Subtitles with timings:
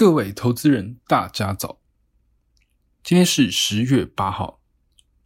[0.00, 1.82] 各位投资人，大家早！
[3.04, 4.62] 今天是十月八号，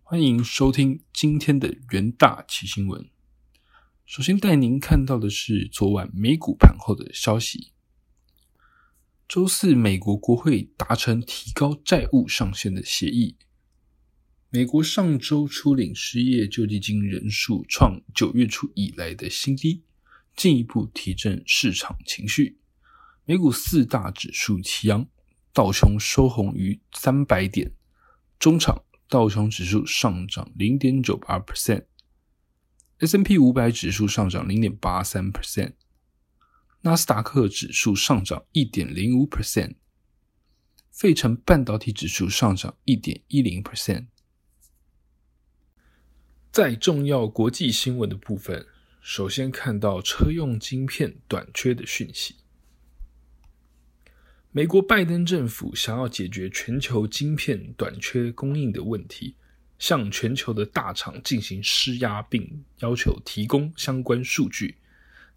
[0.03, 3.09] 欢迎收听今天的元大奇新闻。
[4.05, 7.71] 首先带您看到的是昨晚美股盘后的消息。
[9.29, 13.37] 周四，美国国会达成提高债务上限的协议。
[14.51, 19.85] 美国上周初领失业救济金人数创九月初以来的新低，
[20.35, 22.59] 进一步提振市场情绪。
[23.27, 25.09] 美股四大指数齐扬，
[25.53, 27.73] 道琼收红于三百点，
[28.39, 35.73] 中场道琼指数上涨零点九八 percent，S n P 五百指数上涨零点八三 percent，
[36.83, 39.77] 纳斯达克指数上涨一点零五 percent，
[40.91, 44.09] 费城半导体指数上涨一点一零 percent。
[46.53, 48.67] 在重要国际新闻的部分，
[49.01, 52.44] 首先看到车用晶片短缺的讯息。
[54.57, 59.35] 美国拜登政府想要解决全球晶片短缺供应的问题，
[59.81, 64.77] 向全球的大厂进行施压，并要求提供相关数据，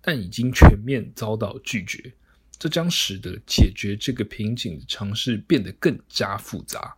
[0.02, 2.14] 但已经全面遭到拒绝。
[2.60, 6.96] 这将使得解决这个瓶颈的尝试变得更加复杂。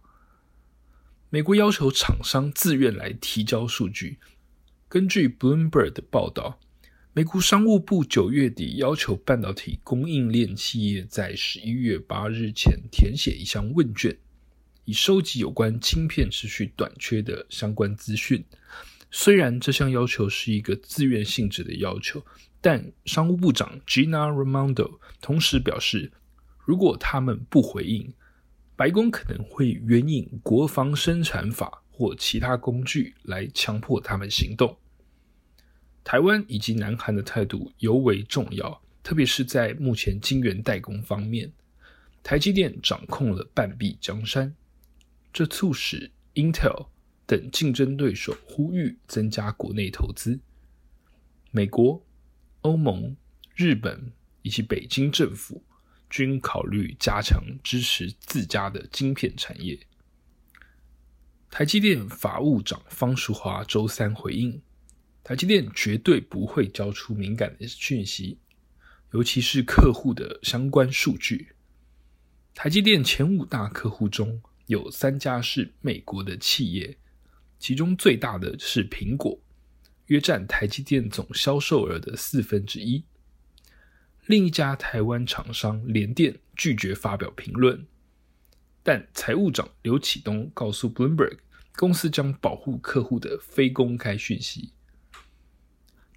[1.29, 4.19] 美国要求厂商自愿来提交数据。
[4.89, 6.59] 根据 Bloomberg 的报道。
[7.11, 14.15] 美国商务部九月底要求半导体供应链企业在十一月八日前填写一项问卷，
[14.85, 18.45] 以收集有关晶片持续短缺的相关资讯。
[19.09, 22.23] 虽然这项要求是一个自愿性质的要求，
[22.61, 26.11] 但商务部长 Gina Raimondo 同时表示，
[26.59, 28.13] 如果他们不回应，
[28.75, 34.77] 白宫可能会援引国防生产法或其他工具来强迫他们行动。
[36.03, 41.51] 台湾以及南韩的态度尤为重要，特别是在目前晶圆代工方面，
[42.23, 44.55] 台积电掌控了半壁江山，
[45.31, 46.87] 这促使 Intel
[47.27, 50.39] 等竞争对手呼吁增加国内投资。
[51.51, 52.03] 美国、
[52.61, 53.15] 欧盟、
[53.55, 55.63] 日本以及北京政府
[56.09, 59.79] 均考虑加强支持自家的晶片产业。
[61.51, 64.61] 台积电法务长方淑华周三回应。
[65.29, 68.39] 台积电绝对不会交出敏感的讯息，
[69.13, 71.49] 尤其是客户的相关数据。
[72.55, 76.97] 台积电前五大客户中有三家是美国的企业，
[77.59, 79.39] 其中最大的是苹果，
[80.07, 83.03] 约占台积电总销售额的四分之一。
[84.25, 87.85] 另一家台湾厂商联电拒绝发表评论，
[88.81, 91.37] 但财务长刘启东告诉 Bloomberg，
[91.75, 94.73] 公司将保护客户的非公开讯息。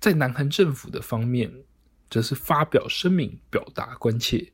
[0.03, 1.63] 在南韩政府的方面，
[2.11, 4.53] 则是发表声明表达关切。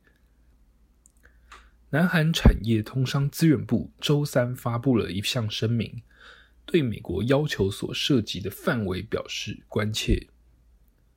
[1.89, 6.03] 南韩产业通商资源部周三发布了一项声明，
[6.67, 10.27] 对美国要求所涉及的范围表示关切。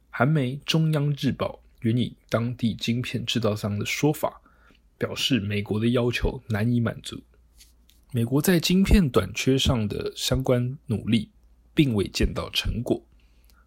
[0.08, 4.40] 韩媒中央日报援引当地晶片制造商的说法，
[4.96, 7.22] 表示美国的要求难以满足。
[8.12, 11.30] 美国在晶片短缺上的相关努力，
[11.74, 13.04] 并未见到成果。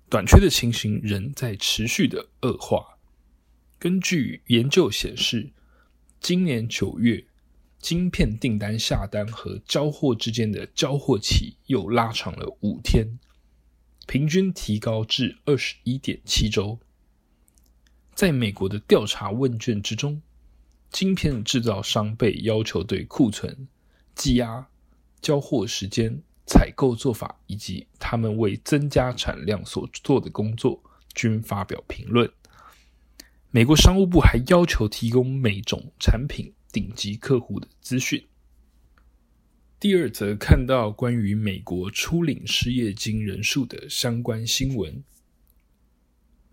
[0.08, 3.00] 短缺的情形仍在持续的恶化。
[3.80, 5.52] 根据研究显示，
[6.22, 7.26] 今年九月，
[7.80, 13.20] 晶片订单下单和交货之间的交货期又拉长了五天，
[14.08, 16.80] 平均提高至二十一点七周。
[18.14, 20.22] 在美国的调查问卷之中，
[20.92, 23.68] 晶片制造商被要求对库存、
[24.16, 24.68] 积压、
[25.20, 26.22] 交货时间。
[26.45, 30.81] 采购做法以及他们为增加产量所做的工作
[31.13, 32.29] 均发表评论。
[33.51, 38.25] 美国商务部还要求提供每种产品顶级客户的资讯。
[39.79, 45.03] 第二则看到关于美国初领失业金人数的相关新闻。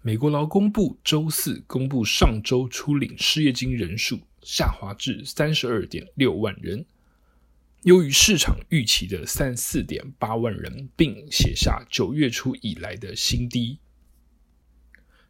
[0.00, 6.84] 美国劳工部周四公布上周初领失业金人数下滑至三十二点六万人。
[7.82, 13.80] 优于市场预期的三四点八万人，并写下九月初以来的新低，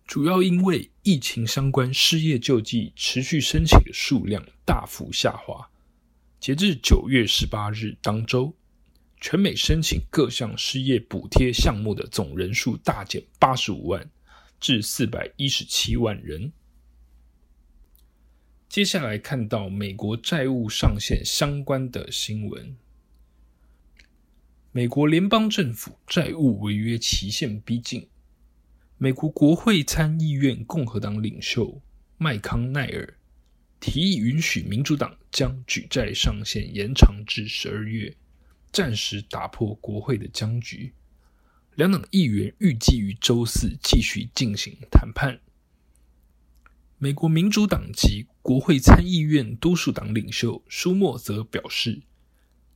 [0.07, 5.67] 主要因为疫情相关失业救济持续申请的数量大幅下滑。
[6.39, 8.55] 截至九月十八日当周，
[9.19, 14.11] 全美申请各项失业补贴项目的总人数大减八十五万，
[14.61, 16.53] 至四百一十七万人。
[18.73, 22.75] 接下来看到美国债务上限相关的新闻。
[24.71, 28.09] 美国联邦政府债务违约期限逼近，
[28.97, 31.83] 美国国会参议院共和党领袖
[32.17, 33.19] 麦康奈尔
[33.79, 38.17] 提议允许民主党将举债上限延长至十二月，
[38.73, 40.95] 暂时打破国会的僵局。
[41.75, 45.39] 两党议员预计于周四继续进行谈判。
[47.03, 52.01] 美国民主党籍国会参议院多数党领袖舒默则表示，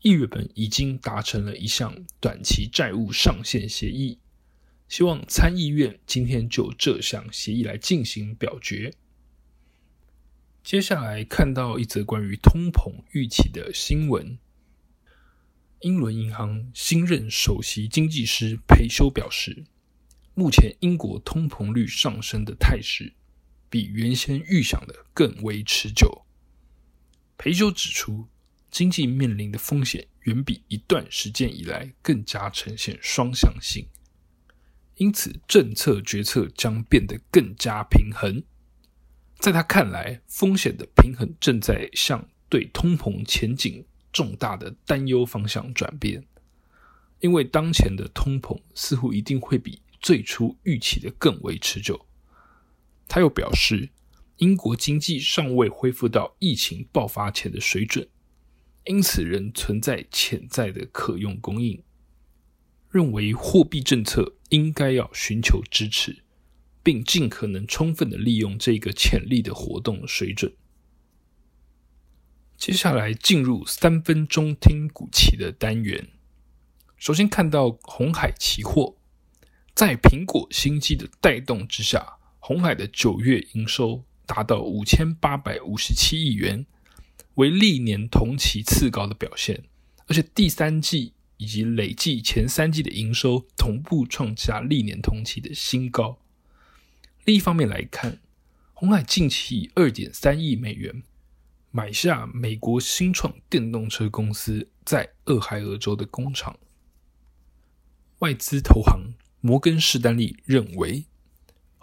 [0.03, 4.19] 议员们已经达成了一项短期债务上限协议，
[4.89, 8.93] 希望参议院今天就这项协议来进行表决。
[10.65, 14.37] 接下来看到一则关于通膨预期的新闻。
[15.83, 19.67] 英伦银行新任首席经济师裴修表示，
[20.35, 23.13] 目前英国通膨率上升的态势
[23.77, 26.25] 比原先预想的更为持久。
[27.37, 28.27] 裴修指出，
[28.71, 33.87] 经济面临的风险远比一段时间以来更加呈现双向性，
[34.95, 38.43] 因此政策决策将变得更加平衡。
[39.41, 46.25] 在他看来，风险的平衡正在向对通膨前景重大的担忧方向转变，
[47.21, 52.07] 因为当前的通膨似乎一定会比最初预期的更为持久。
[53.09, 53.91] 他又表示，
[54.37, 58.09] 英国经济尚未恢复到疫情爆发前的水准，
[58.85, 61.83] 因此仍存在潜在的可用供应，
[62.91, 66.23] 认为货币政策应该要寻求支持。
[66.87, 70.55] 并尽可能充分的利用这个潜力的活动水准。
[72.57, 76.07] 接下来进入三分钟听股期的单元。
[76.97, 78.97] 首先看到红海期货，
[79.75, 82.16] 在苹果新机的带动之下，
[82.49, 86.65] 红海的九月营收达到五千八百五十七亿元，
[87.35, 89.65] 为历年同期次高的表现。
[90.07, 96.21] 而且第三季以及累计前三季的营收同步创下历年同期的新高。
[97.25, 98.21] 另一方面来看，
[98.75, 101.03] 红海近期以二点三亿美元
[101.73, 106.57] 买下美国新创电动车公司在俄亥俄州的工厂。
[108.21, 111.07] 外资投行摩根士丹利认为，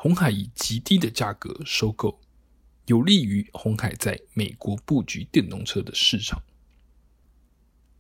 [0.04, 2.20] 红海以极低的价格收购，
[2.88, 6.44] 有利于红海在美国布局电动车的市场。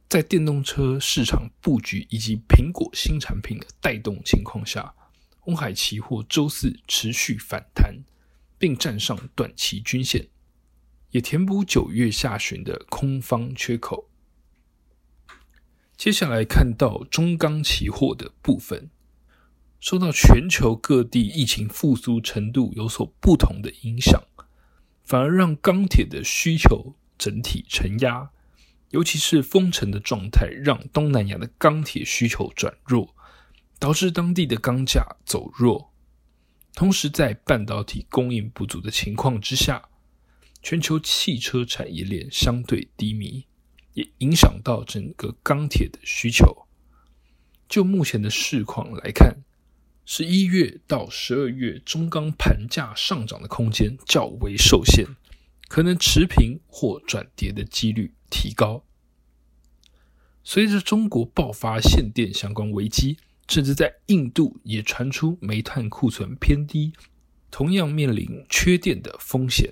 [0.09, 4.94] 在电动车市场布局以及苹果新产品的带动情况下。
[5.39, 8.03] 红海期货周四持续反弹，
[8.57, 10.27] 并站上短期均线，
[11.11, 14.09] 也填补九月下旬的空方缺口。
[15.95, 18.89] 接下来看到中钢期货的部分，
[19.83, 24.24] 受到全球各地疫情复苏程度有所不同的影响，
[25.03, 28.31] 反而让钢铁的需求整体承压，
[28.91, 33.13] 尤其是封城的状态，让东南亚的钢铁需求转弱。
[33.77, 35.91] 导致当地的钢价走弱，
[36.74, 39.89] 同时在半导体供应不足的情况之下，
[40.62, 43.44] 全球汽车产业链相对低迷，
[43.95, 46.65] 也影响到整个钢铁的需求。
[47.68, 49.39] 就目前的市况来看，
[50.05, 55.15] 十一月到十二月中钢盘价上涨的空间较为受限，
[55.67, 58.83] 可能持平或转跌的几率提高。
[60.44, 63.17] 随着中国爆发限电相关危机。
[63.50, 66.94] 甚至在印度也传出煤炭库存偏低，
[67.51, 69.69] 同样面临缺电的风险。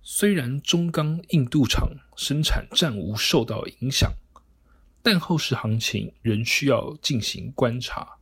[0.00, 4.10] 虽然中钢印度厂生产暂无受到影响，
[5.02, 8.16] 但后市行情仍需要进行观察。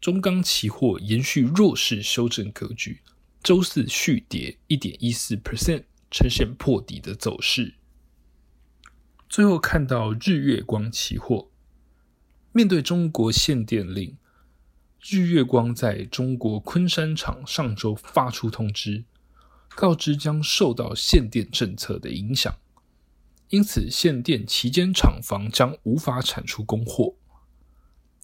[0.00, 3.00] 中钢期货延续弱势修正格局，
[3.42, 7.74] 周四续跌一点一四 percent，呈现破底的走势。
[9.28, 11.50] 最后看到日月光期货。
[12.52, 14.16] 面对中国限电令，
[15.02, 19.04] 日月光在中国昆山厂上周发出通知，
[19.70, 22.56] 告知将受到限电政策的影响，
[23.50, 27.16] 因此限电期间厂房将无法产出供货。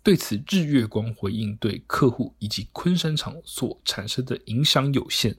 [0.05, 5.35] 对此，日月光回应对客户以及昆山厂所产生的影响有限。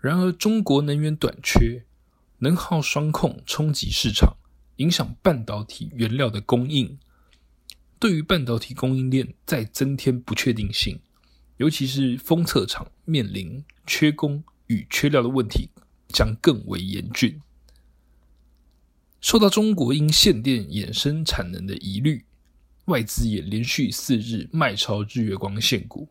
[0.00, 1.84] 然而，中国能源短缺、
[2.38, 4.38] 能耗双控冲击市场，
[4.76, 6.98] 影响半导体原料的供应。
[7.98, 10.98] 对于半导体供应链再增添不确定性，
[11.58, 15.68] 尤其是封测厂面临缺工与缺料的问题，
[16.08, 17.38] 将更为严峻。
[19.20, 22.24] 受到中国因限电衍生产能的疑虑，
[22.88, 26.08] 外资也连续四日卖超日月光线股，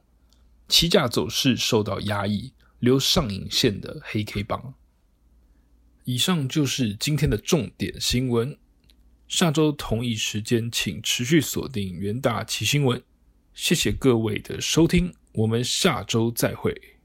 [0.67, 4.75] 期价走势受到压抑，留上影线的黑 K 棒。
[6.03, 8.55] 以上就是今天的重点新闻。
[9.27, 13.03] 下周同一时间，请持续锁定元大奇新闻。
[13.55, 16.96] 谢谢各位的收听，我们下周再会。